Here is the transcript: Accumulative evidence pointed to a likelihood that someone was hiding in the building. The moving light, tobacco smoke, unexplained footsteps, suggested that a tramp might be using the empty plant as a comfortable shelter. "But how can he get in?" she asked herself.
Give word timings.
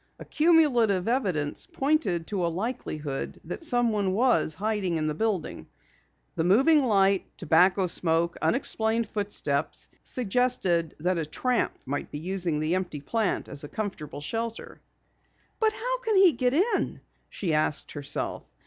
Accumulative 0.17 1.07
evidence 1.07 1.67
pointed 1.67 2.25
to 2.25 2.43
a 2.43 2.47
likelihood 2.49 3.39
that 3.43 3.63
someone 3.63 4.13
was 4.13 4.55
hiding 4.55 4.97
in 4.97 5.05
the 5.05 5.13
building. 5.13 5.67
The 6.35 6.43
moving 6.43 6.83
light, 6.85 7.27
tobacco 7.37 7.85
smoke, 7.85 8.35
unexplained 8.41 9.07
footsteps, 9.07 9.89
suggested 10.01 10.95
that 11.01 11.19
a 11.19 11.25
tramp 11.27 11.77
might 11.85 12.09
be 12.09 12.17
using 12.17 12.57
the 12.59 12.73
empty 12.73 12.99
plant 12.99 13.47
as 13.47 13.63
a 13.63 13.69
comfortable 13.69 14.21
shelter. 14.21 14.81
"But 15.59 15.73
how 15.73 15.99
can 15.99 16.17
he 16.17 16.31
get 16.31 16.55
in?" 16.55 17.01
she 17.29 17.53
asked 17.53 17.91
herself. 17.91 18.41